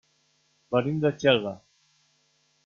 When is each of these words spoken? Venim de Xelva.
Venim 0.75 0.97
de 1.03 1.11
Xelva. 1.25 1.53